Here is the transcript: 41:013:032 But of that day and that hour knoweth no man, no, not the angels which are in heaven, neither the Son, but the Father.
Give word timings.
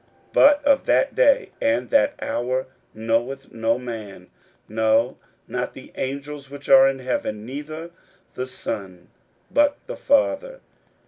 41:013:032 0.33 0.33
But 0.33 0.65
of 0.65 0.85
that 0.87 1.13
day 1.13 1.49
and 1.61 1.89
that 1.91 2.15
hour 2.19 2.65
knoweth 2.95 3.51
no 3.51 3.77
man, 3.77 4.31
no, 4.67 5.19
not 5.47 5.75
the 5.75 5.91
angels 5.93 6.49
which 6.49 6.67
are 6.69 6.89
in 6.89 6.97
heaven, 6.97 7.45
neither 7.45 7.91
the 8.33 8.47
Son, 8.47 9.09
but 9.51 9.77
the 9.85 9.95
Father. 9.95 10.61